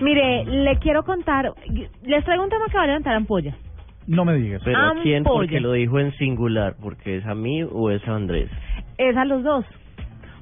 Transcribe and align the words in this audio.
Mire, 0.00 0.44
le 0.44 0.76
quiero 0.78 1.02
contar, 1.04 1.52
les 2.04 2.24
traigo 2.24 2.42
un 2.44 2.50
tema 2.50 2.66
que 2.70 2.76
va 2.76 2.82
a 2.84 2.86
levantar 2.86 3.14
ampolla. 3.14 3.54
No 4.06 4.24
me 4.24 4.34
digas. 4.34 4.62
Pero 4.64 4.78
¿a 4.78 4.94
quién? 5.02 5.18
Ampolla. 5.18 5.40
Porque 5.40 5.60
lo 5.60 5.72
dijo 5.72 5.98
en 6.00 6.12
singular. 6.16 6.74
¿Porque 6.80 7.18
es 7.18 7.26
a 7.26 7.34
mí 7.34 7.62
o 7.62 7.90
es 7.90 8.06
a 8.08 8.14
Andrés? 8.16 8.50
Es 8.98 9.16
a 9.16 9.24
los 9.24 9.42
dos. 9.44 9.64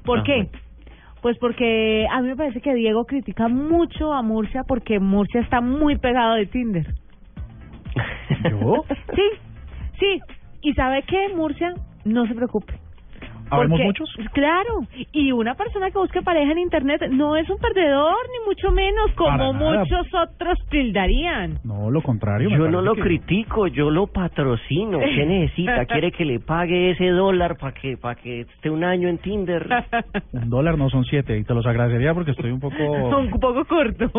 ¿Por 0.05 0.21
Ah, 0.21 0.23
qué? 0.25 0.49
Pues 1.21 1.37
porque 1.39 2.07
a 2.11 2.21
mí 2.23 2.29
me 2.29 2.37
parece 2.37 2.61
que 2.61 2.73
Diego 2.75 3.05
critica 3.05 3.49
mucho 3.49 4.13
a 4.13 4.23
Murcia 4.23 4.63
porque 4.67 5.01
Murcia 5.01 5.41
está 5.41 5.61
muy 5.61 5.99
pegado 5.99 6.35
de 6.37 6.47
Tinder. 6.47 6.87
¿Yo? 8.51 8.85
Sí, 9.15 9.23
sí. 9.99 10.21
¿Y 10.63 10.73
sabe 10.75 11.03
qué, 11.03 11.29
Murcia? 11.35 11.75
No 12.05 12.27
se 12.27 12.35
preocupe. 12.35 12.75
¿Habemos 13.51 13.79
Porque- 13.81 13.85
muchos? 13.85 14.11
Claro. 14.33 14.81
Y 15.13 15.33
una 15.33 15.55
persona 15.55 15.91
que 15.91 15.99
busque 15.99 16.23
pareja 16.23 16.53
en 16.53 16.59
Internet 16.59 17.03
no 17.11 17.37
es 17.37 17.49
un 17.49 17.59
perdedor, 17.59 18.15
ni 18.33 18.47
mucho 18.47 18.71
menos, 18.73 19.11
como 19.17 19.53
muchos 19.53 20.07
otros 20.15 20.59
tildarían. 20.71 21.59
No, 21.65 21.91
lo 21.91 22.03
contrario. 22.03 22.49
Yo 22.51 22.69
no 22.69 22.83
lo 22.83 22.95
que- 22.95 23.03
critico, 23.03 23.67
yo 23.69 23.91
lo 23.91 24.07
patrocino. 24.07 24.99
¿Qué 24.99 25.27
necesita? 25.27 25.87
¿Quiere 25.87 26.13
que 26.13 26.25
le 26.25 26.41
pague 26.41 26.91
ese 26.93 27.09
dólar 27.09 27.57
para 27.59 27.73
que 27.73 27.97
para 27.97 28.15
que 28.15 28.41
esté 28.43 28.71
un 28.71 28.85
año 28.85 29.09
en 29.09 29.19
Tinder? 29.19 29.67
Un 30.33 30.51
dólar 30.51 30.77
no 30.79 30.89
son 30.91 31.05
siete 31.05 31.37
y 31.39 31.45
te 31.45 31.55
los 31.55 31.67
agradecería 31.67 32.15
porque 32.15 32.33
estoy 32.33 32.51
un 32.51 32.61
poco... 32.61 32.75
un 33.19 33.31
poco 33.41 33.65
corto. 33.65 34.11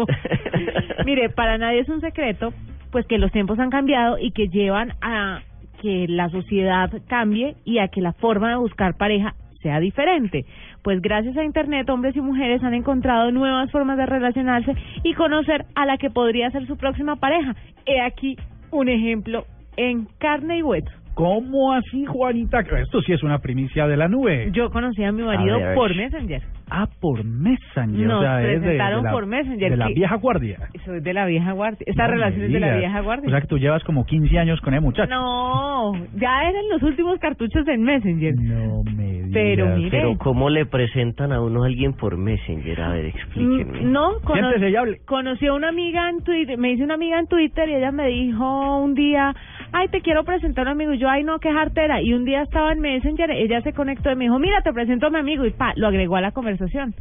Mire, 1.05 1.29
para 1.29 1.57
nadie 1.57 1.79
es 1.79 1.89
un 1.89 2.01
secreto, 2.01 2.53
pues 2.91 3.05
que 3.07 3.17
los 3.17 3.31
tiempos 3.31 3.59
han 3.59 3.69
cambiado 3.69 4.17
y 4.19 4.31
que 4.31 4.47
llevan 4.47 4.93
a 5.01 5.41
que 5.81 6.07
la 6.07 6.29
sociedad 6.29 6.91
cambie 7.07 7.55
y 7.65 7.79
a 7.79 7.87
que 7.87 8.01
la 8.01 8.13
forma 8.13 8.49
de 8.49 8.57
buscar 8.57 8.97
pareja 8.97 9.35
sea 9.61 9.79
diferente. 9.79 10.45
Pues 10.83 11.01
gracias 11.01 11.35
a 11.37 11.43
Internet, 11.43 11.89
hombres 11.89 12.15
y 12.15 12.21
mujeres 12.21 12.63
han 12.63 12.73
encontrado 12.73 13.31
nuevas 13.31 13.71
formas 13.71 13.97
de 13.97 14.05
relacionarse 14.05 14.73
y 15.03 15.13
conocer 15.13 15.65
a 15.75 15.85
la 15.85 15.97
que 15.97 16.09
podría 16.09 16.51
ser 16.51 16.65
su 16.67 16.77
próxima 16.77 17.17
pareja. 17.17 17.55
He 17.85 18.01
aquí 18.01 18.37
un 18.71 18.87
ejemplo 18.89 19.45
en 19.75 20.07
carne 20.19 20.57
y 20.57 20.63
hueso. 20.63 20.98
¿Cómo 21.19 21.73
así, 21.73 22.05
Juanita? 22.05 22.61
Esto 22.61 23.01
sí 23.01 23.11
es 23.11 23.21
una 23.23 23.39
primicia 23.39 23.87
de 23.87 23.97
la 23.97 24.07
nube. 24.07 24.47
Yo 24.53 24.69
conocí 24.71 25.03
a 25.03 25.11
mi 25.11 25.21
marido 25.21 25.55
A 25.55 25.57
ver. 25.59 25.75
por 25.75 25.93
Messenger. 25.93 26.41
Ah, 26.69 26.87
por 27.01 27.25
Messenger. 27.25 28.07
Nos 28.07 28.19
o 28.19 28.21
sea, 28.21 28.39
es 28.41 28.47
de- 28.47 28.53
de, 28.53 28.59
presentaron 28.61 29.03
la, 29.03 29.11
por 29.11 29.25
Messenger, 29.25 29.69
De 29.71 29.75
la 29.75 29.87
vieja 29.89 30.15
guardia. 30.15 30.57
Soy 30.85 31.01
de 31.01 31.13
la 31.13 31.25
vieja 31.25 31.51
guardia. 31.51 31.83
Esta 31.85 32.03
No 32.07 32.11
relación 32.13 32.45
es 32.45 32.53
de 32.53 32.59
la 32.61 32.77
vieja 32.77 33.01
guardia. 33.01 33.27
O 33.27 33.31
sea 33.31 33.41
que 33.41 33.47
tú 33.47 33.57
llevas 33.57 33.83
como 33.83 34.05
15 34.05 34.39
años 34.39 34.61
con 34.61 34.73
el 34.73 34.79
muchacho. 34.79 35.09
No, 35.13 35.91
ya 36.15 36.43
eran 36.49 36.69
los 36.71 36.81
últimos 36.83 37.19
cartuchos 37.19 37.67
en 37.67 37.83
Messenger. 37.83 38.35
No 38.37 38.83
me. 38.95 39.18
Pero 39.33 39.75
mire. 39.75 39.89
Pero 39.91 40.17
¿cómo 40.17 40.49
le 40.49 40.65
presentan 40.65 41.31
a 41.31 41.41
uno 41.41 41.63
a 41.63 41.67
alguien 41.67 41.93
por 41.93 42.17
Messenger? 42.17 42.81
A 42.81 42.89
ver, 42.93 43.05
explíquenme. 43.07 43.81
Mm, 43.81 43.91
No, 43.91 44.19
cono- 44.23 44.49
conocí 45.05 45.47
a 45.47 45.53
una 45.53 45.69
amiga 45.69 46.09
en 46.09 46.23
Twitter, 46.23 46.57
me 46.57 46.71
hice 46.71 46.83
una 46.83 46.95
amiga 46.95 47.19
en 47.19 47.27
Twitter 47.27 47.67
y 47.69 47.75
ella 47.75 47.91
me 47.91 48.07
dijo 48.07 48.77
un 48.81 48.93
día, 48.95 49.33
ay, 49.71 49.87
te 49.89 50.01
quiero 50.01 50.23
presentar 50.23 50.67
a 50.67 50.71
un 50.71 50.77
amigo. 50.77 50.93
Y 50.93 50.97
yo, 50.99 51.09
ay, 51.09 51.23
no, 51.23 51.39
qué 51.39 51.51
jartera. 51.51 52.01
Y 52.01 52.13
un 52.13 52.25
día 52.25 52.41
estaba 52.41 52.71
en 52.71 52.79
Messenger, 52.79 53.31
ella 53.31 53.61
se 53.61 53.73
conectó 53.73 54.11
y 54.11 54.15
me 54.15 54.25
dijo, 54.25 54.39
mira, 54.39 54.61
te 54.61 54.73
presento 54.73 55.07
a 55.07 55.09
mi 55.09 55.19
amigo. 55.19 55.45
Y 55.45 55.51
pa, 55.51 55.73
lo 55.75 55.87
agregó 55.87 56.15
a 56.15 56.21
la 56.21 56.31
conversación. 56.31 56.93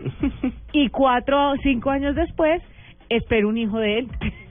Y 0.72 0.88
cuatro 0.88 1.50
o 1.52 1.56
cinco 1.62 1.90
años 1.90 2.14
después, 2.14 2.62
espero 3.08 3.48
un 3.48 3.58
hijo 3.58 3.78
de 3.78 3.98
él. 3.98 4.08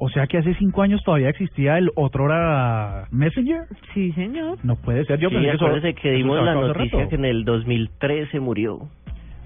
O 0.00 0.08
sea 0.08 0.26
que 0.28 0.38
hace 0.38 0.54
cinco 0.54 0.82
años 0.82 1.02
todavía 1.04 1.28
existía 1.28 1.76
el 1.76 1.90
otro 1.96 2.24
hora 2.24 3.06
Messenger. 3.10 3.62
Sí, 3.94 4.12
señor. 4.12 4.58
No 4.62 4.76
puede 4.76 5.04
ser. 5.04 5.18
Yo 5.18 5.28
sí, 5.28 5.34
pensé 5.34 5.50
que 5.50 5.56
eso- 5.56 5.66
acuérdese 5.66 5.94
que 5.94 6.08
eso 6.10 6.16
dimos 6.18 6.38
se 6.38 6.44
la 6.44 6.54
noticia 6.54 7.08
que 7.08 7.14
en 7.16 7.24
el 7.24 7.44
2013 7.44 8.38
murió. 8.40 8.88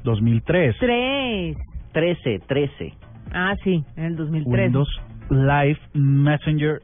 2003. 0.04 0.76
Tres. 0.78 1.56
13, 1.92 2.38
13. 2.46 2.92
Ah, 3.32 3.54
sí, 3.64 3.82
en 3.96 4.04
el 4.04 4.16
2003. 4.16 4.64
Windows 4.64 5.00
Live 5.30 5.78
Messenger 5.94 6.80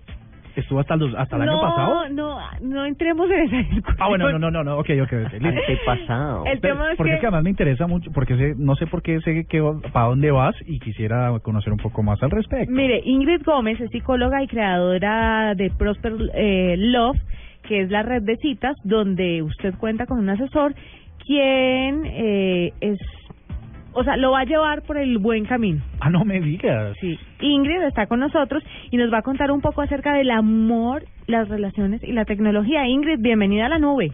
estuvo 0.60 0.80
hasta 0.80 0.94
el, 0.94 1.16
hasta 1.16 1.36
el 1.36 1.42
año 1.42 1.52
no, 1.52 1.60
pasado. 1.60 2.08
No, 2.10 2.38
no 2.60 2.84
entremos 2.84 3.30
en 3.30 3.40
esa 3.40 3.56
discusión. 3.56 3.96
Ah, 3.98 4.08
bueno, 4.08 4.30
no, 4.32 4.38
no, 4.38 4.50
no, 4.50 4.64
no, 4.64 4.78
ok, 4.78 4.90
ok, 5.02 5.12
ok. 5.26 5.32
listo. 5.32 5.48
Antepasado. 5.48 6.44
El 6.46 6.60
tema 6.60 6.90
es 6.92 6.96
porque 6.96 7.10
que- 7.10 7.14
es 7.16 7.20
que 7.20 7.26
además 7.26 7.44
me 7.44 7.50
interesa 7.50 7.86
mucho, 7.86 8.10
porque 8.12 8.36
sé, 8.36 8.54
no 8.56 8.74
sé 8.76 8.86
por 8.86 9.02
qué 9.02 9.20
sé 9.20 9.46
que 9.46 9.62
para 9.92 10.06
dónde 10.06 10.30
vas 10.30 10.54
y 10.66 10.78
quisiera 10.80 11.32
conocer 11.42 11.72
un 11.72 11.78
poco 11.78 12.02
más 12.02 12.22
al 12.22 12.30
respecto. 12.30 12.70
Mire, 12.72 13.00
Ingrid 13.04 13.42
Gómez 13.44 13.80
es 13.80 13.90
psicóloga 13.90 14.42
y 14.42 14.46
creadora 14.48 15.54
de 15.54 15.70
Prosper 15.70 16.14
eh, 16.34 16.76
Love, 16.78 17.18
que 17.62 17.82
es 17.82 17.90
la 17.90 18.02
red 18.02 18.22
de 18.22 18.36
citas 18.36 18.76
donde 18.84 19.42
usted 19.42 19.74
cuenta 19.76 20.06
con 20.06 20.18
un 20.18 20.28
asesor 20.30 20.74
quien 21.26 22.02
eh, 22.06 22.72
es, 22.80 22.98
o 23.98 24.04
sea, 24.04 24.16
lo 24.16 24.30
va 24.30 24.40
a 24.40 24.44
llevar 24.44 24.82
por 24.82 24.96
el 24.96 25.18
buen 25.18 25.44
camino. 25.44 25.80
Ah, 25.98 26.08
no 26.08 26.24
me 26.24 26.40
digas. 26.40 26.96
Sí. 27.00 27.18
Ingrid 27.40 27.82
está 27.82 28.06
con 28.06 28.20
nosotros 28.20 28.62
y 28.92 28.96
nos 28.96 29.12
va 29.12 29.18
a 29.18 29.22
contar 29.22 29.50
un 29.50 29.60
poco 29.60 29.82
acerca 29.82 30.14
del 30.14 30.30
amor, 30.30 31.02
las 31.26 31.48
relaciones 31.48 32.00
y 32.04 32.12
la 32.12 32.24
tecnología. 32.24 32.86
Ingrid, 32.86 33.18
bienvenida 33.18 33.66
a 33.66 33.70
la 33.70 33.80
nube. 33.80 34.12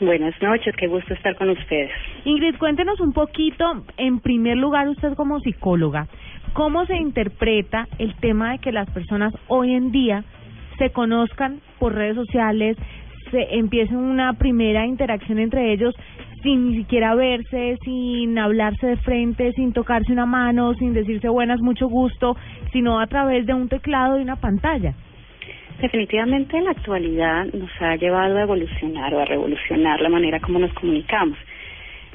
Buenas 0.00 0.34
noches, 0.40 0.74
qué 0.76 0.86
gusto 0.86 1.12
estar 1.12 1.36
con 1.36 1.50
ustedes. 1.50 1.90
Ingrid, 2.24 2.56
cuéntenos 2.56 2.98
un 3.00 3.12
poquito, 3.12 3.84
en 3.98 4.20
primer 4.20 4.56
lugar, 4.56 4.88
usted 4.88 5.12
como 5.12 5.38
psicóloga, 5.40 6.06
¿cómo 6.54 6.86
se 6.86 6.96
interpreta 6.96 7.88
el 7.98 8.14
tema 8.16 8.52
de 8.52 8.58
que 8.58 8.72
las 8.72 8.88
personas 8.88 9.34
hoy 9.48 9.74
en 9.74 9.90
día 9.90 10.24
se 10.78 10.90
conozcan 10.90 11.60
por 11.78 11.94
redes 11.94 12.16
sociales, 12.16 12.78
se 13.30 13.58
empiece 13.58 13.94
una 13.94 14.32
primera 14.34 14.86
interacción 14.86 15.38
entre 15.38 15.74
ellos 15.74 15.94
sin 16.46 16.70
ni 16.70 16.76
siquiera 16.76 17.16
verse, 17.16 17.76
sin 17.82 18.38
hablarse 18.38 18.86
de 18.86 18.96
frente, 18.98 19.52
sin 19.54 19.72
tocarse 19.72 20.12
una 20.12 20.26
mano, 20.26 20.74
sin 20.74 20.94
decirse 20.94 21.28
buenas, 21.28 21.60
mucho 21.60 21.88
gusto, 21.88 22.36
sino 22.72 23.00
a 23.00 23.08
través 23.08 23.46
de 23.46 23.52
un 23.52 23.68
teclado 23.68 24.16
y 24.16 24.22
una 24.22 24.36
pantalla? 24.36 24.94
Definitivamente 25.80 26.60
la 26.60 26.70
actualidad 26.70 27.46
nos 27.46 27.70
ha 27.80 27.96
llevado 27.96 28.38
a 28.38 28.42
evolucionar 28.42 29.12
o 29.12 29.20
a 29.20 29.24
revolucionar 29.24 30.00
la 30.00 30.08
manera 30.08 30.38
como 30.38 30.60
nos 30.60 30.72
comunicamos. 30.74 31.36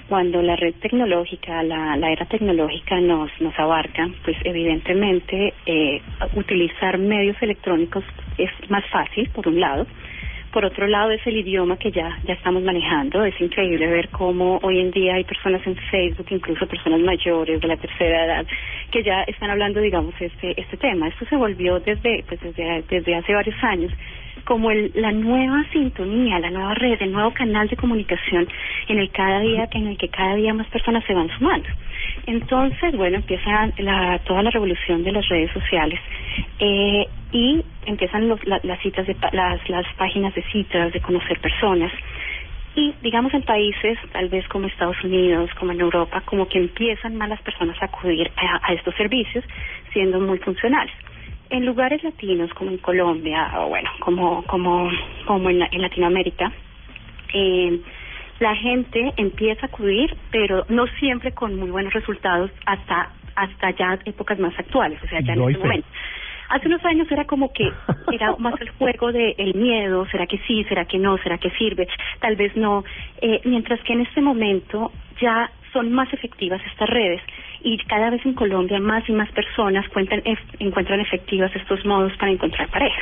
Cuando 0.07 0.41
la 0.41 0.55
red 0.55 0.75
tecnológica, 0.75 1.61
la, 1.63 1.97
la 1.97 2.11
era 2.11 2.25
tecnológica 2.25 3.01
nos, 3.01 3.29
nos 3.41 3.57
abarca, 3.59 4.09
pues 4.23 4.37
evidentemente 4.45 5.53
eh, 5.65 6.01
utilizar 6.35 6.97
medios 6.97 7.35
electrónicos 7.41 8.05
es 8.37 8.49
más 8.69 8.85
fácil, 8.91 9.29
por 9.33 9.49
un 9.49 9.59
lado. 9.59 9.85
Por 10.51 10.65
otro 10.65 10.85
lado, 10.85 11.11
es 11.11 11.25
el 11.25 11.37
idioma 11.37 11.77
que 11.77 11.91
ya, 11.91 12.17
ya 12.25 12.33
estamos 12.33 12.61
manejando. 12.61 13.23
Es 13.23 13.39
increíble 13.39 13.87
ver 13.87 14.09
cómo 14.09 14.59
hoy 14.63 14.79
en 14.79 14.91
día 14.91 15.15
hay 15.15 15.23
personas 15.23 15.65
en 15.65 15.75
Facebook, 15.75 16.27
incluso 16.29 16.67
personas 16.67 16.99
mayores 16.99 17.61
de 17.61 17.67
la 17.67 17.77
tercera 17.77 18.25
edad, 18.25 18.45
que 18.91 19.01
ya 19.01 19.23
están 19.23 19.49
hablando, 19.49 19.79
digamos, 19.79 20.13
este, 20.19 20.59
este 20.59 20.75
tema. 20.77 21.07
Esto 21.07 21.25
se 21.25 21.37
volvió 21.37 21.79
desde, 21.79 22.23
pues 22.27 22.41
desde, 22.41 22.83
desde 22.89 23.15
hace 23.15 23.33
varios 23.33 23.63
años 23.63 23.93
como 24.43 24.71
el, 24.71 24.91
la 24.95 25.11
nueva 25.11 25.63
sintonía, 25.71 26.39
la 26.39 26.49
nueva 26.49 26.73
red, 26.73 27.01
el 27.01 27.11
nuevo 27.11 27.31
canal 27.31 27.67
de 27.67 27.77
comunicación 27.77 28.47
en 28.87 28.99
el 28.99 29.11
cada 29.11 29.39
día, 29.39 29.69
en 29.71 29.87
el 29.87 29.97
que 29.97 30.09
cada 30.09 30.35
día 30.35 30.53
más 30.53 30.67
personas 30.67 31.03
se 31.05 31.13
van 31.13 31.29
sumando. 31.37 31.69
Entonces, 32.25 32.95
bueno, 32.95 33.17
empieza 33.17 33.71
la, 33.77 34.19
toda 34.25 34.43
la 34.43 34.49
revolución 34.49 35.03
de 35.03 35.11
las 35.11 35.27
redes 35.29 35.51
sociales 35.51 35.99
eh, 36.59 37.07
y 37.31 37.63
empiezan 37.85 38.27
los, 38.27 38.45
la- 38.45 38.59
las 38.63 38.79
citas, 38.81 39.07
de, 39.07 39.15
las, 39.31 39.69
las 39.69 39.85
páginas 39.95 40.33
de 40.35 40.43
citas, 40.51 40.91
de 40.93 40.99
conocer 40.99 41.39
personas. 41.39 41.91
Y 42.75 42.93
digamos 43.01 43.33
en 43.33 43.41
países 43.43 43.97
tal 44.13 44.29
vez 44.29 44.47
como 44.47 44.67
Estados 44.67 44.95
Unidos, 45.03 45.49
como 45.59 45.71
en 45.73 45.81
Europa, 45.81 46.21
como 46.25 46.47
que 46.47 46.57
empiezan 46.57 47.15
más 47.17 47.27
las 47.29 47.41
personas 47.41 47.75
a 47.81 47.85
acudir 47.85 48.31
a, 48.37 48.59
a 48.69 48.73
estos 48.73 48.95
servicios 48.95 49.43
siendo 49.91 50.19
muy 50.21 50.37
funcionales. 50.39 50.93
En 51.49 51.65
lugares 51.65 52.01
latinos 52.01 52.53
como 52.53 52.71
en 52.71 52.77
Colombia 52.77 53.51
o 53.59 53.67
bueno, 53.67 53.89
como 53.99 54.43
como 54.45 54.89
como 55.25 55.49
en, 55.49 55.59
la- 55.59 55.67
en 55.71 55.81
Latinoamérica, 55.81 56.49
eh, 57.33 57.79
la 58.39 58.55
gente 58.55 59.13
empieza 59.17 59.65
a 59.65 59.69
acudir, 59.69 60.15
pero 60.31 60.65
no 60.69 60.87
siempre 60.99 61.33
con 61.33 61.55
muy 61.59 61.69
buenos 61.71 61.93
resultados 61.93 62.51
hasta 62.65 63.09
hasta 63.35 63.71
ya 63.71 63.99
épocas 64.05 64.39
más 64.39 64.57
actuales, 64.57 64.97
o 65.03 65.07
sea, 65.07 65.19
ya 65.21 65.33
en 65.33 65.41
este 65.41 65.53
fe. 65.55 65.59
momento. 65.59 65.87
Hace 66.51 66.67
unos 66.67 66.83
años 66.85 67.07
era 67.11 67.25
como 67.25 67.51
que 67.53 67.71
era 68.11 68.35
más 68.37 68.53
el 68.61 68.69
juego 68.71 69.11
de 69.11 69.35
el 69.37 69.53
miedo, 69.55 70.05
será 70.11 70.27
que 70.27 70.37
sí, 70.47 70.63
será 70.65 70.85
que 70.85 70.97
no, 70.99 71.17
será 71.19 71.37
que 71.37 71.49
sirve, 71.51 71.87
tal 72.19 72.35
vez 72.35 72.55
no, 72.55 72.83
eh, 73.21 73.41
mientras 73.45 73.79
que 73.83 73.93
en 73.93 74.01
este 74.01 74.21
momento 74.21 74.91
ya 75.21 75.49
son 75.73 75.91
más 75.93 76.11
efectivas 76.13 76.61
estas 76.65 76.89
redes 76.89 77.21
y 77.63 77.77
cada 77.85 78.09
vez 78.09 78.25
en 78.25 78.33
Colombia 78.33 78.79
más 78.79 79.07
y 79.07 79.13
más 79.13 79.29
personas 79.31 79.87
cuentan, 79.89 80.21
ef- 80.25 80.55
encuentran 80.59 80.99
efectivas 80.99 81.55
estos 81.55 81.85
modos 81.85 82.11
para 82.17 82.31
encontrar 82.31 82.67
pareja. 82.69 83.01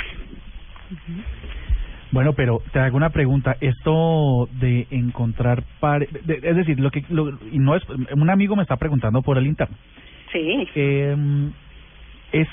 Bueno, 2.12 2.34
pero 2.34 2.62
te 2.72 2.80
hago 2.80 2.98
una 2.98 3.12
pregunta. 3.12 3.56
Esto 3.62 4.48
de 4.60 4.88
encontrar 4.90 5.63
pare... 5.80 6.07
de- 6.24 6.40
es 6.44 6.56
decir, 6.56 6.80
lo 6.80 6.90
que 6.90 7.04
lo- 7.10 7.30
y 7.52 7.60
no 7.60 7.75
es 7.75 7.84
un 7.90 8.30
amigo 8.30 8.56
me 8.56 8.63
está 8.63 8.78
preguntando 8.78 9.22
por 9.22 9.38
el 9.38 9.45
interno. 9.45 9.75
Sí. 10.31 10.68
Eh, 10.75 11.16
es 12.31 12.48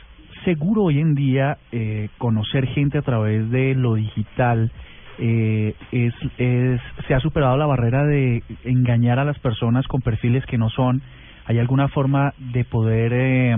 seguro 0.47 0.85
hoy 0.85 1.01
en 1.01 1.17
día 1.17 1.59
eh, 1.73 2.09
conocer 2.19 2.69
gente 2.69 2.99
a 2.99 3.03
través 3.03 3.51
de 3.51 3.75
lo 3.75 3.95
digital 3.95 4.71
eh, 5.19 5.75
es, 5.91 6.15
es, 6.39 6.81
se 7.09 7.15
ha 7.15 7.21
superado 7.21 7.57
la 7.57 7.67
barrera 7.67 8.05
de 8.05 8.45
engañar 8.63 9.19
a 9.19 9.25
las 9.25 9.39
personas 9.41 9.89
con 9.89 10.03
perfiles 10.03 10.47
que 10.47 10.57
no 10.57 10.71
son. 10.71 11.03
¿Hay 11.47 11.59
alguna 11.59 11.89
forma 11.89 12.33
de 12.39 12.65
poder 12.65 13.13
eh, 13.13 13.57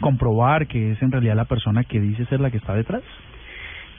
comprobar 0.00 0.68
que 0.68 0.92
es 0.92 1.02
en 1.02 1.10
realidad 1.10 1.34
la 1.34 1.46
persona 1.46 1.82
que 1.82 2.00
dice 2.00 2.24
ser 2.26 2.38
la 2.38 2.52
que 2.52 2.58
está 2.58 2.74
detrás? 2.74 3.02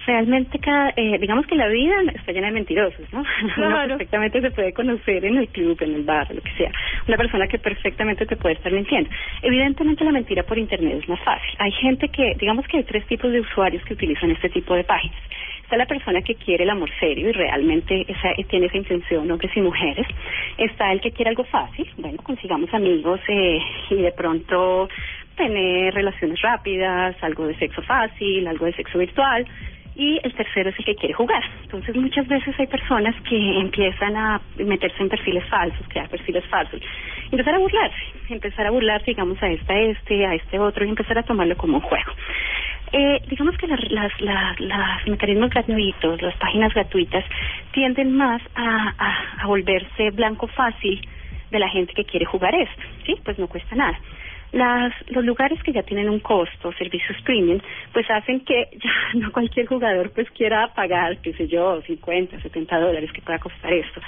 Realmente 0.05 0.59
cada, 0.59 0.93
eh, 0.95 1.17
digamos 1.19 1.45
que 1.45 1.55
la 1.55 1.67
vida 1.67 1.95
está 2.15 2.31
llena 2.31 2.47
de 2.47 2.53
mentirosos, 2.53 3.11
¿no? 3.13 3.23
Uno 3.57 3.87
perfectamente 3.87 4.41
se 4.41 4.51
puede 4.51 4.73
conocer 4.73 5.25
en 5.25 5.37
el 5.37 5.47
club, 5.49 5.77
en 5.81 5.95
el 5.95 6.03
bar, 6.03 6.33
lo 6.33 6.41
que 6.41 6.51
sea. 6.51 6.71
Una 7.07 7.17
persona 7.17 7.47
que 7.47 7.59
perfectamente 7.59 8.25
te 8.25 8.35
puede 8.35 8.55
estar 8.55 8.71
mintiendo. 8.71 9.09
Evidentemente 9.41 10.03
la 10.03 10.11
mentira 10.11 10.43
por 10.43 10.57
internet 10.57 10.99
es 11.01 11.09
más 11.09 11.19
fácil. 11.21 11.49
Hay 11.59 11.71
gente 11.71 12.09
que, 12.09 12.35
digamos 12.39 12.67
que 12.67 12.77
hay 12.77 12.83
tres 12.83 13.05
tipos 13.05 13.31
de 13.31 13.41
usuarios 13.41 13.83
que 13.85 13.93
utilizan 13.93 14.31
este 14.31 14.49
tipo 14.49 14.75
de 14.75 14.83
páginas. 14.83 15.19
Está 15.63 15.77
la 15.77 15.85
persona 15.85 16.21
que 16.21 16.35
quiere 16.35 16.63
el 16.63 16.69
amor 16.69 16.89
serio 16.99 17.29
y 17.29 17.31
realmente 17.31 18.05
esa, 18.07 18.33
tiene 18.49 18.65
esa 18.65 18.77
intención, 18.77 19.29
hombres 19.31 19.55
y 19.55 19.61
mujeres. 19.61 20.05
Está 20.57 20.91
el 20.91 20.99
que 20.99 21.11
quiere 21.11 21.29
algo 21.29 21.45
fácil, 21.45 21.87
bueno, 21.97 22.17
consigamos 22.23 22.73
amigos 22.73 23.21
eh, 23.27 23.59
y 23.89 23.95
de 23.95 24.11
pronto 24.11 24.89
tener 25.37 25.93
relaciones 25.93 26.41
rápidas, 26.41 27.15
algo 27.23 27.47
de 27.47 27.55
sexo 27.55 27.81
fácil, 27.83 28.45
algo 28.47 28.65
de 28.65 28.73
sexo 28.73 28.99
virtual 28.99 29.45
y 29.95 30.19
el 30.23 30.33
tercero 30.33 30.69
es 30.69 30.79
el 30.79 30.85
que 30.85 30.95
quiere 30.95 31.13
jugar. 31.13 31.43
Entonces 31.63 31.95
muchas 31.95 32.27
veces 32.27 32.57
hay 32.59 32.67
personas 32.67 33.15
que 33.23 33.59
empiezan 33.59 34.15
a 34.15 34.41
meterse 34.57 35.01
en 35.01 35.09
perfiles 35.09 35.45
falsos, 35.49 35.85
crear 35.89 36.09
perfiles 36.09 36.45
falsos, 36.45 36.81
empezar 37.31 37.55
a 37.55 37.59
burlarse, 37.59 38.03
empezar 38.29 38.67
a 38.67 38.71
burlarse, 38.71 39.11
digamos, 39.11 39.41
a 39.41 39.49
este, 39.49 39.73
a 39.73 39.81
este, 39.83 40.25
a 40.25 40.33
este 40.35 40.59
otro, 40.59 40.85
y 40.85 40.89
empezar 40.89 41.17
a 41.17 41.23
tomarlo 41.23 41.55
como 41.57 41.77
un 41.77 41.83
juego. 41.83 42.11
Eh, 42.93 43.21
digamos 43.27 43.57
que 43.57 43.67
las, 43.67 43.79
las, 43.89 44.21
las, 44.21 44.59
las 44.59 45.07
mecanismos 45.07 45.49
gratuitos, 45.49 46.21
las 46.21 46.35
páginas 46.35 46.73
gratuitas, 46.73 47.23
tienden 47.71 48.15
más 48.15 48.41
a, 48.55 48.93
a, 48.97 49.43
a 49.43 49.47
volverse 49.47 50.11
blanco 50.11 50.47
fácil 50.47 50.99
de 51.51 51.59
la 51.59 51.69
gente 51.69 51.93
que 51.93 52.05
quiere 52.05 52.25
jugar 52.25 52.53
esto, 52.55 52.81
¿sí? 53.05 53.15
Pues 53.23 53.37
no 53.37 53.47
cuesta 53.47 53.75
nada. 53.75 53.97
Las, 54.51 54.93
los 55.07 55.23
lugares 55.23 55.61
que 55.63 55.71
ya 55.71 55.83
tienen 55.83 56.09
un 56.09 56.19
costo, 56.19 56.73
servicios 56.73 57.17
premium, 57.23 57.59
pues 57.93 58.09
hacen 58.09 58.41
que 58.41 58.67
ya 58.83 58.91
no 59.13 59.31
cualquier 59.31 59.65
jugador 59.65 60.11
pues 60.11 60.29
quiera 60.31 60.73
pagar, 60.73 61.17
qué 61.21 61.33
sé 61.33 61.47
yo, 61.47 61.81
50, 61.81 62.41
70 62.41 62.79
dólares 62.79 63.11
que 63.13 63.21
pueda 63.21 63.39
costar 63.39 63.71
esto, 63.71 64.01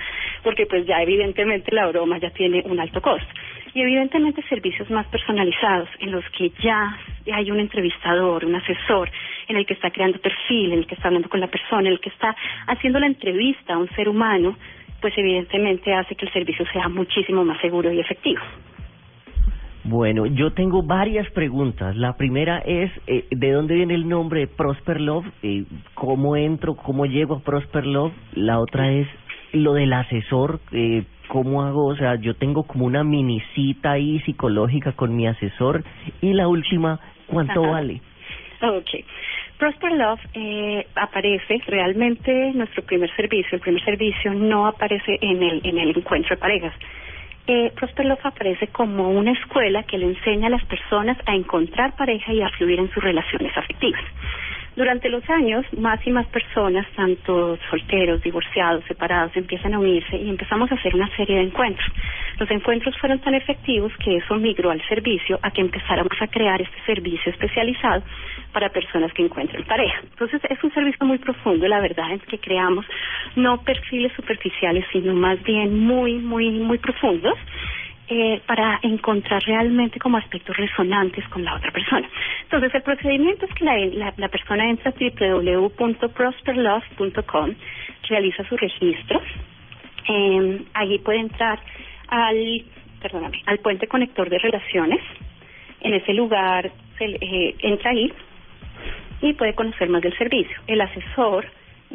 porque 0.44 0.66
pues 0.66 0.86
ya 0.86 1.02
evidentemente 1.02 1.74
la 1.74 1.88
broma 1.88 2.18
ya 2.18 2.30
tiene 2.32 2.62
un 2.66 2.80
alto 2.80 3.02
costo. 3.02 3.28
Y 3.74 3.82
evidentemente 3.82 4.44
servicios 4.50 4.90
más 4.92 5.08
personalizados, 5.08 5.90
en 6.00 6.12
los 6.12 6.24
que 6.38 6.52
ya 6.62 6.96
hay 7.34 7.50
un 7.50 7.60
entrevistador, 7.60 8.46
un 8.46 8.56
asesor, 8.56 9.10
en 9.48 9.58
el 9.58 9.66
que 9.66 9.74
está 9.74 9.90
creando 9.90 10.20
perfil, 10.20 10.74
en 10.74 10.80
el 10.80 10.88
que 10.88 10.96
está 10.96 11.08
hablando 11.08 11.30
con 11.30 11.40
la 11.40 11.48
persona, 11.48 11.88
en 11.88 11.94
el 11.94 12.00
que 12.00 12.10
está 12.10 12.36
haciendo 12.68 13.00
la 13.00 13.08
entrevista 13.08 13.74
a 13.74 13.78
un 13.78 13.90
ser 13.96 14.10
humano, 14.10 14.56
pues 15.02 15.18
evidentemente 15.18 15.94
hace 15.94 16.16
que 16.16 16.26
el 16.26 16.32
servicio 16.32 16.66
sea 16.72 16.88
muchísimo 16.88 17.44
más 17.44 17.60
seguro 17.62 17.92
y 17.92 18.00
efectivo. 18.00 18.42
Bueno, 19.86 20.26
yo 20.26 20.54
tengo 20.54 20.82
varias 20.82 21.30
preguntas. 21.32 21.96
La 21.98 22.16
primera 22.16 22.60
es, 22.60 22.90
eh, 23.06 23.26
¿de 23.30 23.52
dónde 23.52 23.76
viene 23.76 23.96
el 23.96 24.08
nombre 24.08 24.48
Prosper 24.48 25.02
Love? 25.02 25.26
Eh, 25.44 25.66
¿Cómo 25.94 26.38
entro? 26.38 26.76
¿Cómo 26.76 27.06
llego 27.06 27.36
a 27.36 27.40
Prosper 27.42 27.86
Love? 27.86 28.14
La 28.34 28.60
otra 28.60 28.92
es 28.94 29.08
lo 29.52 29.74
del 29.74 29.92
asesor. 29.92 30.62
Eh, 30.72 31.04
¿Cómo 31.28 31.64
hago? 31.64 31.88
O 31.88 31.96
sea, 31.98 32.16
yo 32.16 32.36
tengo 32.36 32.64
como 32.64 32.86
una 32.86 33.04
mini 33.04 33.42
cita 33.56 33.92
ahí 33.92 34.22
psicológica 34.22 34.94
con 34.94 35.16
mi 35.18 35.28
asesor. 35.28 35.84
Y 36.22 36.32
la 36.32 36.48
última, 36.48 37.02
¿cuánto 37.28 37.62
vale? 37.62 38.02
Ok. 38.62 39.04
Prosper 39.58 39.92
Love 39.92 40.20
eh, 40.34 40.88
aparece 40.96 41.62
realmente 41.68 42.54
nuestro 42.54 42.84
primer 42.84 43.14
servicio. 43.18 43.56
El 43.56 43.62
primer 43.62 43.84
servicio 43.84 44.34
no 44.34 44.66
aparece 44.66 45.18
en 45.22 45.44
el, 45.44 45.62
en 45.66 45.78
el 45.78 45.90
encuentro 45.90 46.36
de 46.36 46.40
parejas 46.40 46.74
eh, 47.48 47.72
Prosper 47.76 48.18
aparece 48.24 48.68
como 48.68 49.10
una 49.10 49.32
escuela 49.32 49.84
que 49.84 49.98
le 49.98 50.06
enseña 50.06 50.48
a 50.48 50.52
las 50.52 50.66
personas 50.66 51.18
a 51.26 51.36
encontrar 51.36 51.96
pareja 51.96 52.32
y 52.32 52.42
a 52.42 52.50
fluir 52.50 52.80
en 52.80 52.90
sus 52.92 53.04
relaciones 53.04 53.56
afectivas. 53.58 54.02
Durante 54.76 55.08
los 55.10 55.28
años, 55.30 55.66
más 55.78 56.00
y 56.06 56.10
más 56.10 56.26
personas, 56.28 56.88
tanto 56.96 57.58
solteros, 57.70 58.24
divorciados, 58.24 58.84
separados, 58.86 59.36
empiezan 59.36 59.76
a 59.76 59.80
unirse 59.80 60.18
y 60.18 60.30
empezamos 60.30 60.72
a 60.72 60.76
hacer 60.76 60.96
una 60.96 61.08
serie 61.16 61.36
de 61.38 61.44
encuentros. 61.44 61.88
Los 62.40 62.50
encuentros 62.50 62.98
fueron 62.98 63.20
tan 63.20 63.36
efectivos 63.36 63.92
que 64.04 64.18
eso 64.18 64.36
migró 64.36 64.72
al 64.72 64.82
servicio 64.88 65.38
a 65.44 65.52
que 65.52 65.62
empezáramos 65.62 66.20
a 66.20 66.28
crear 66.28 66.60
este 66.60 66.78
servicio 66.88 67.32
especializado 67.32 68.02
para 68.52 68.70
personas 68.70 69.14
que 69.14 69.24
encuentren 69.24 69.64
pareja. 69.66 70.02
Entonces, 70.02 70.42
es 70.50 70.64
un 70.64 70.74
servicio 70.74 71.06
muy 71.06 71.20
profundo, 71.20 71.68
la 71.68 71.80
verdad 71.80 72.12
es 72.12 72.24
que 72.24 72.40
creamos 72.40 72.86
no 73.36 73.62
perfiles 73.62 74.12
superficiales, 74.14 74.86
sino 74.92 75.14
más 75.14 75.42
bien 75.44 75.80
muy, 75.86 76.14
muy, 76.18 76.50
muy 76.50 76.80
profundos 76.80 77.38
eh, 78.10 78.42
para 78.46 78.82
encontrar 78.84 79.42
realmente 79.44 79.98
como 79.98 80.18
aspectos 80.18 80.58
resonantes 80.58 81.26
con 81.30 81.46
la 81.46 81.56
otra 81.56 81.72
persona. 81.72 82.06
Entonces, 82.44 82.76
el 82.76 82.82
procedimiento 82.82 83.46
es 83.46 83.54
que 83.54 83.64
la, 83.64 84.30
persona 84.30 84.70
entra 84.70 84.92
a 84.92 84.94
www.prosperlove.com, 84.94 87.56
realiza 88.10 88.44
su 88.44 88.58
registro, 88.58 89.22
eh, 90.10 90.66
allí 90.74 91.00
puede 91.00 91.20
entrar 91.20 91.62
al, 92.10 92.66
perdóname, 93.02 93.42
al 93.46 93.60
puente 93.60 93.88
conector 93.88 94.30
de 94.30 94.38
relaciones, 94.38 95.00
en 95.80 95.94
ese 95.94 96.14
lugar 96.14 96.70
se, 96.98 97.06
eh, 97.06 97.56
entra 97.60 97.92
ahí 97.92 98.12
y 99.22 99.32
puede 99.34 99.56
conocer 99.56 99.88
más 99.90 100.02
del 100.02 100.18
servicio. 100.18 100.58
El 100.68 100.82
asesor 100.82 101.46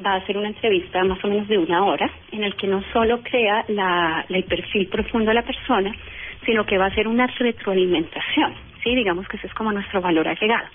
va 0.04 0.12
a 0.12 0.16
hacer 0.16 0.36
una 0.36 0.48
entrevista 0.48 1.02
más 1.04 1.22
o 1.24 1.28
menos 1.28 1.48
de 1.48 1.58
una 1.58 1.84
hora 1.84 2.10
en 2.32 2.44
el 2.44 2.54
que 2.56 2.66
no 2.66 2.82
solo 2.92 3.20
crea 3.22 3.64
la, 3.68 4.24
el 4.28 4.44
perfil 4.44 4.88
profundo 4.88 5.28
de 5.28 5.34
la 5.34 5.42
persona, 5.42 5.92
sino 6.44 6.64
que 6.64 6.78
va 6.78 6.84
a 6.84 6.88
hacer 6.88 7.08
una 7.08 7.26
retroalimentación, 7.26 8.54
¿sí? 8.82 8.94
Digamos 8.94 9.26
que 9.28 9.36
ese 9.36 9.48
es 9.48 9.54
como 9.54 9.72
nuestro 9.72 10.00
valor 10.00 10.28
agregado. 10.28 10.68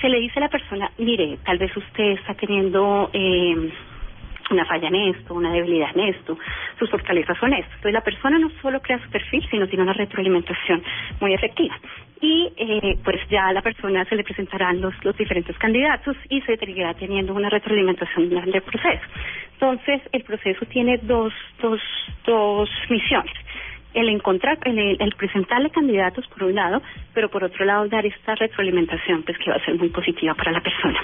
Se 0.00 0.08
le 0.08 0.20
dice 0.20 0.38
a 0.38 0.42
la 0.42 0.48
persona, 0.48 0.90
mire, 0.98 1.38
tal 1.44 1.58
vez 1.58 1.76
usted 1.76 2.12
está 2.12 2.34
teniendo 2.34 3.10
eh, 3.12 3.70
una 4.50 4.64
falla 4.64 4.88
en 4.88 4.94
esto, 4.94 5.34
una 5.34 5.52
debilidad 5.52 5.90
en 5.94 6.14
esto, 6.14 6.38
sus 6.78 6.90
fortalezas 6.90 7.36
son 7.38 7.52
esto. 7.52 7.70
Entonces 7.76 7.92
la 7.92 8.00
persona 8.00 8.38
no 8.38 8.50
solo 8.62 8.80
crea 8.80 8.98
su 8.98 9.10
perfil, 9.10 9.46
sino 9.50 9.66
tiene 9.66 9.84
una 9.84 9.92
retroalimentación 9.92 10.82
muy 11.20 11.34
efectiva. 11.34 11.78
Y 12.20 12.52
eh, 12.56 12.98
pues 13.04 13.20
ya 13.28 13.48
a 13.48 13.52
la 13.52 13.62
persona 13.62 14.04
se 14.04 14.16
le 14.16 14.24
presentarán 14.24 14.80
los, 14.80 14.94
los 15.04 15.16
diferentes 15.16 15.56
candidatos 15.58 16.16
y 16.28 16.40
se 16.42 16.56
seguirá 16.56 16.94
teniendo 16.94 17.34
una 17.34 17.48
retroalimentación 17.48 18.28
durante 18.28 18.58
el 18.58 18.62
proceso. 18.62 19.04
Entonces 19.54 20.02
el 20.12 20.24
proceso 20.24 20.66
tiene 20.66 20.98
dos, 21.02 21.32
dos, 21.60 21.80
dos 22.24 22.68
misiones 22.88 23.34
el 23.94 24.08
encontrar, 24.10 24.58
el, 24.64 24.96
el, 25.00 25.14
presentarle 25.16 25.70
candidatos 25.70 26.26
por 26.28 26.44
un 26.44 26.54
lado, 26.54 26.82
pero 27.14 27.30
por 27.30 27.42
otro 27.42 27.64
lado 27.64 27.88
dar 27.88 28.04
esta 28.06 28.34
retroalimentación 28.34 29.22
pues 29.22 29.38
que 29.38 29.50
va 29.50 29.56
a 29.56 29.64
ser 29.64 29.74
muy 29.76 29.88
positiva 29.88 30.34
para 30.34 30.52
la 30.52 30.60
persona. 30.60 31.00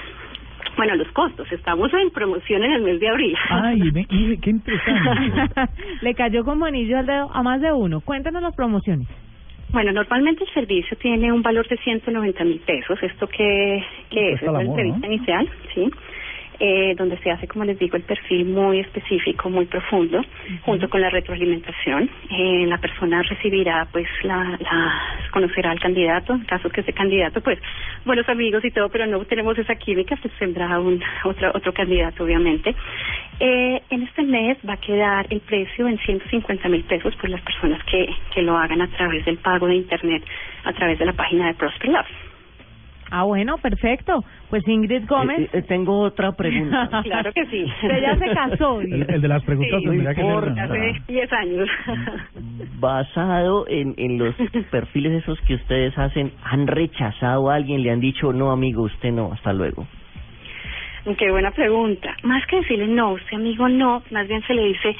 Bueno, 0.77 0.95
los 0.95 1.07
costos. 1.11 1.51
Estamos 1.51 1.91
en 1.93 2.09
promoción 2.09 2.63
en 2.63 2.73
el 2.73 2.81
mes 2.81 2.99
de 2.99 3.07
abril. 3.07 3.35
Ay, 3.49 4.37
qué 4.41 4.49
interesante. 4.49 5.71
Le 6.01 6.13
cayó 6.15 6.43
como 6.43 6.65
anillo 6.65 6.97
al 6.97 7.05
dedo 7.05 7.29
a 7.33 7.43
más 7.43 7.61
de 7.61 7.71
uno. 7.71 8.01
Cuéntanos 8.01 8.41
las 8.41 8.55
promociones. 8.55 9.07
Bueno, 9.69 9.91
normalmente 9.91 10.43
el 10.43 10.53
servicio 10.53 10.97
tiene 10.97 11.31
un 11.31 11.41
valor 11.41 11.67
de 11.67 11.77
190 11.77 12.43
mil 12.43 12.59
pesos. 12.59 13.01
¿Esto 13.01 13.27
que, 13.27 13.83
que 14.09 14.33
es? 14.33 14.41
Es 14.41 14.51
la 14.51 14.61
entrevista 14.61 15.07
inicial, 15.07 15.49
¿sí? 15.73 15.91
Eh, 16.59 16.95
donde 16.97 17.17
se 17.19 17.31
hace, 17.31 17.47
como 17.47 17.65
les 17.65 17.77
digo, 17.79 17.97
el 17.97 18.03
perfil 18.03 18.45
muy 18.45 18.79
específico, 18.79 19.49
muy 19.49 19.65
profundo, 19.65 20.23
junto 20.61 20.89
con 20.89 21.01
la 21.01 21.09
retroalimentación. 21.09 22.09
Eh, 22.29 22.65
la 22.67 22.77
persona 22.77 23.21
recibirá, 23.23 23.87
pues, 23.91 24.07
la, 24.23 24.57
la, 24.59 25.01
conocerá 25.31 25.71
al 25.71 25.79
candidato, 25.79 26.33
en 26.33 26.45
caso 26.45 26.69
que 26.69 26.81
ese 26.81 26.93
candidato, 26.93 27.41
pues, 27.41 27.59
buenos 28.05 28.27
amigos 28.29 28.63
y 28.65 28.71
todo, 28.71 28.89
pero 28.89 29.05
no 29.05 29.23
tenemos 29.25 29.57
esa 29.57 29.75
química, 29.75 30.15
pues 30.21 30.33
tendrá 30.39 30.79
un 30.79 31.01
otro, 31.23 31.51
otro 31.53 31.73
candidato, 31.73 32.23
obviamente. 32.23 32.75
Eh, 33.39 33.81
en 33.89 34.03
este 34.03 34.23
mes 34.23 34.57
va 34.67 34.73
a 34.73 34.77
quedar 34.77 35.27
el 35.29 35.41
precio 35.41 35.87
en 35.87 35.97
150 35.97 36.69
mil 36.69 36.83
pesos 36.83 37.15
por 37.15 37.29
las 37.29 37.41
personas 37.41 37.83
que, 37.85 38.07
que 38.33 38.41
lo 38.41 38.57
hagan 38.57 38.81
a 38.81 38.87
través 38.87 39.25
del 39.25 39.37
pago 39.37 39.67
de 39.67 39.75
Internet, 39.75 40.23
a 40.63 40.73
través 40.73 40.99
de 40.99 41.05
la 41.05 41.13
página 41.13 41.47
de 41.47 41.53
Prosper 41.55 41.89
Love. 41.89 42.24
Ah, 43.17 43.23
bueno, 43.23 43.57
perfecto. 43.59 44.25
Pues 44.49 44.67
Ingrid 44.67 45.07
Gómez. 45.07 45.39
Eh, 45.39 45.49
eh, 45.53 45.61
tengo 45.61 45.99
otra 45.99 46.33
pregunta. 46.33 47.01
claro 47.03 47.31
que 47.31 47.45
sí. 47.45 47.63
Usted 47.63 48.01
ya 48.01 48.17
se 48.17 48.29
casó. 48.33 48.81
El, 48.81 49.07
de 49.21 49.27
las 49.29 49.41
preguntas 49.41 49.79
sí, 49.79 49.87
tendría 49.87 50.13
que 50.13 50.21
ser. 50.21 50.59
Hace 50.59 51.01
10 51.07 51.33
años. 51.33 51.69
Basado 52.77 53.69
en, 53.69 53.93
en 53.95 54.17
los 54.17 54.35
perfiles 54.69 55.23
esos 55.23 55.39
que 55.47 55.55
ustedes 55.55 55.97
hacen, 55.97 56.33
¿han 56.43 56.67
rechazado 56.67 57.49
a 57.49 57.55
alguien? 57.55 57.83
¿Le 57.83 57.91
han 57.91 58.01
dicho, 58.01 58.33
no, 58.33 58.51
amigo, 58.51 58.83
usted 58.83 59.13
no, 59.13 59.31
hasta 59.31 59.53
luego? 59.53 59.87
Qué 61.17 61.31
buena 61.31 61.51
pregunta. 61.51 62.17
Más 62.23 62.45
que 62.47 62.57
decirle 62.57 62.87
no, 62.87 63.13
usted 63.13 63.35
amigo 63.37 63.69
no, 63.69 64.03
más 64.11 64.27
bien 64.27 64.41
se 64.41 64.53
le 64.53 64.65
dice, 64.65 64.93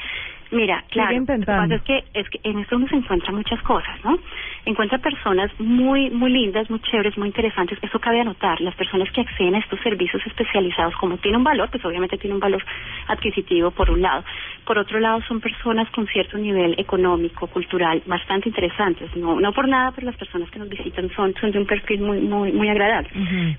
Mira, 0.50 0.84
claro, 0.90 1.18
lo 1.18 1.26
que 1.26 1.44
pasa 1.44 1.74
es 1.74 1.82
que, 1.82 2.04
es 2.14 2.28
que 2.30 2.40
en 2.44 2.60
esto 2.60 2.76
uno 2.76 2.86
se 2.88 2.96
encuentra 2.96 3.32
muchas 3.32 3.60
cosas, 3.62 4.04
¿no? 4.04 4.18
Encuentra 4.64 4.98
personas 4.98 5.50
muy, 5.58 6.10
muy 6.10 6.30
lindas, 6.30 6.70
muy 6.70 6.80
chéveres, 6.80 7.16
muy 7.18 7.28
interesantes. 7.28 7.78
Eso 7.82 7.98
cabe 7.98 8.20
anotar. 8.20 8.60
Las 8.60 8.74
personas 8.74 9.10
que 9.10 9.20
acceden 9.20 9.54
a 9.56 9.58
estos 9.58 9.80
servicios 9.80 10.24
especializados, 10.26 10.94
como 10.96 11.18
tiene 11.18 11.36
un 11.36 11.44
valor, 11.44 11.68
pues 11.70 11.84
obviamente 11.84 12.18
tiene 12.18 12.34
un 12.34 12.40
valor 12.40 12.64
adquisitivo 13.08 13.70
por 13.70 13.90
un 13.90 14.02
lado. 14.02 14.24
Por 14.64 14.78
otro 14.78 15.00
lado, 15.00 15.20
son 15.28 15.40
personas 15.40 15.88
con 15.90 16.06
cierto 16.06 16.38
nivel 16.38 16.74
económico, 16.78 17.46
cultural, 17.48 18.02
bastante 18.06 18.48
interesantes. 18.48 19.14
No, 19.16 19.40
no 19.40 19.52
por 19.52 19.68
nada, 19.68 19.92
pero 19.92 20.06
las 20.06 20.16
personas 20.16 20.50
que 20.50 20.58
nos 20.58 20.68
visitan 20.68 21.10
son, 21.14 21.34
son 21.40 21.50
de 21.50 21.58
un 21.58 21.66
perfil 21.66 22.00
muy, 22.00 22.20
muy, 22.20 22.52
muy 22.52 22.68
agradable. 22.68 23.08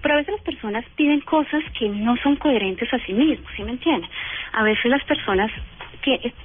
Pero 0.01 0.13
a 0.13 0.17
veces 0.17 0.33
las 0.35 0.43
personas 0.43 0.85
piden 0.95 1.21
cosas 1.21 1.63
que 1.77 1.89
no 1.89 2.15
son 2.17 2.35
coherentes 2.37 2.93
a 2.93 2.99
sí 2.99 3.13
mismos, 3.13 3.49
¿sí 3.55 3.63
me 3.63 3.71
entienden? 3.71 4.09
A 4.53 4.63
veces 4.63 4.85
las 4.85 5.03
personas 5.03 5.51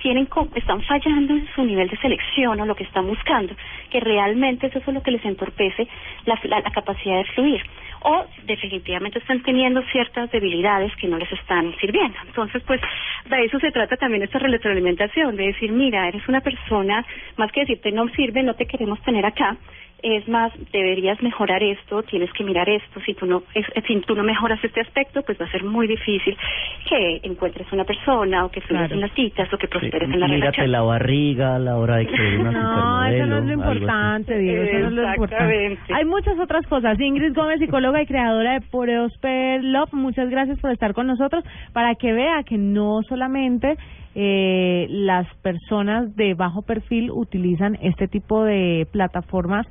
tienen 0.00 0.28
están 0.54 0.82
fallando 0.82 1.34
en 1.34 1.48
su 1.54 1.64
nivel 1.64 1.88
de 1.88 1.96
selección 1.98 2.60
o 2.60 2.66
lo 2.66 2.74
que 2.74 2.84
están 2.84 3.06
buscando, 3.06 3.54
que 3.90 4.00
realmente 4.00 4.66
eso 4.66 4.78
es 4.78 4.86
lo 4.86 5.02
que 5.02 5.10
les 5.10 5.24
entorpece 5.24 5.86
la, 6.24 6.38
la, 6.44 6.70
capacidad 6.70 7.18
de 7.18 7.24
fluir. 7.26 7.62
O 8.04 8.24
definitivamente 8.44 9.20
están 9.20 9.42
teniendo 9.42 9.82
ciertas 9.92 10.30
debilidades 10.32 10.94
que 10.96 11.06
no 11.06 11.18
les 11.18 11.30
están 11.32 11.74
sirviendo. 11.80 12.18
Entonces, 12.26 12.62
pues, 12.66 12.80
de 13.26 13.44
eso 13.44 13.60
se 13.60 13.70
trata 13.70 13.96
también 13.96 14.22
esta 14.22 14.38
retroalimentación, 14.38 15.36
de 15.36 15.46
decir, 15.46 15.70
mira, 15.70 16.08
eres 16.08 16.26
una 16.28 16.40
persona, 16.40 17.04
más 17.36 17.52
que 17.52 17.60
decirte 17.60 17.92
no 17.92 18.08
sirve, 18.08 18.42
no 18.42 18.54
te 18.54 18.66
queremos 18.66 19.00
tener 19.02 19.24
acá, 19.24 19.56
es 20.02 20.26
más, 20.28 20.52
deberías 20.72 21.22
mejorar 21.22 21.62
esto, 21.62 22.02
tienes 22.02 22.32
que 22.32 22.44
mirar 22.44 22.68
esto, 22.68 23.00
si 23.06 23.14
tú 23.14 23.26
no, 23.26 23.42
es, 23.54 23.64
si 23.86 24.00
tú 24.00 24.14
no 24.14 24.24
mejoras 24.24 24.62
este 24.64 24.80
aspecto, 24.80 25.22
pues 25.22 25.40
va 25.40 25.46
a 25.46 25.50
ser 25.50 25.62
muy 25.64 25.86
difícil 25.86 26.36
que 26.88 27.20
encuentres 27.22 27.72
una 27.72 27.84
persona 27.84 28.44
o 28.44 28.50
que 28.50 28.60
fluyas 28.60 28.90
en 28.90 29.00
las 29.00 29.12
citas 29.12 29.52
o 29.52 29.58
que 29.58 29.68
prosperes 29.68 30.10
en 30.10 30.20
la 30.20 30.28
mírate 30.28 30.66
la 30.66 30.82
barriga 30.82 31.56
a 31.56 31.58
la 31.58 31.76
hora 31.76 31.96
de 31.96 32.06
que 32.06 32.36
una 32.38 32.50
No, 32.50 33.04
eso 33.06 33.26
no 33.26 33.38
es 33.38 33.44
lo 33.44 33.52
importante, 33.52 34.38
Diego, 34.38 34.62
eso 34.62 34.78
no 34.78 34.88
es 34.88 34.92
lo 34.92 35.08
importante. 35.14 35.78
Hay 35.94 36.04
muchas 36.04 36.38
otras 36.38 36.66
cosas. 36.66 36.98
Ingrid 36.98 37.34
Gómez, 37.34 37.60
psicóloga 37.60 38.02
y 38.02 38.06
creadora 38.06 38.54
de 38.54 38.60
Prosper 38.60 39.62
Love, 39.62 39.92
muchas 39.92 40.28
gracias 40.28 40.58
por 40.58 40.72
estar 40.72 40.94
con 40.94 41.06
nosotros 41.06 41.44
para 41.72 41.94
que 41.94 42.12
vea 42.12 42.42
que 42.44 42.58
no 42.58 43.02
solamente 43.08 43.76
eh, 44.14 44.86
las 44.90 45.26
personas 45.36 46.14
de 46.16 46.34
bajo 46.34 46.62
perfil 46.62 47.10
utilizan 47.10 47.78
este 47.80 48.08
tipo 48.08 48.44
de 48.44 48.86
plataformas 48.90 49.66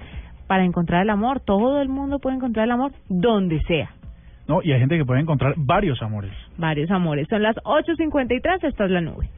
para 0.51 0.65
encontrar 0.65 1.03
el 1.03 1.09
amor. 1.09 1.39
Todo 1.39 1.81
el 1.81 1.87
mundo 1.87 2.19
puede 2.19 2.35
encontrar 2.35 2.65
el 2.65 2.71
amor 2.71 2.91
donde 3.07 3.61
sea. 3.69 3.91
No, 4.49 4.61
y 4.61 4.73
hay 4.73 4.79
gente 4.81 4.97
que 4.97 5.05
puede 5.05 5.21
encontrar 5.21 5.53
varios 5.55 6.01
amores. 6.01 6.33
Varios 6.57 6.91
amores. 6.91 7.29
Son 7.29 7.41
las 7.41 7.55
8.53, 7.63 8.61
esta 8.61 8.83
es 8.83 8.91
la 8.91 8.99
nube. 8.99 9.29